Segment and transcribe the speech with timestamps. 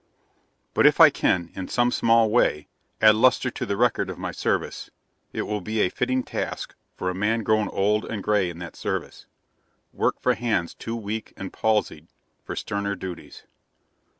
[0.73, 2.67] But if I can, in some small way,
[3.03, 4.89] add luster to the record of my service,
[5.31, 8.75] it will be a fitting task for a man grown old and gray in that
[8.75, 9.27] service;
[9.93, 12.07] work for hands too weak and palsied
[12.43, 13.43] for sterner duties.